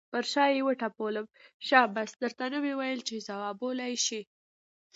[0.13, 1.25] پر شا یې وټپلم،
[1.67, 4.21] شاباس در ته مې نه ویل چې ځوابولی یې شې.